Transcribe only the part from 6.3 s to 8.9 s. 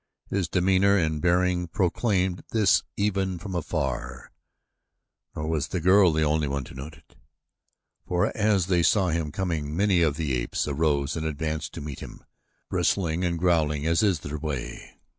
one to note it. For as they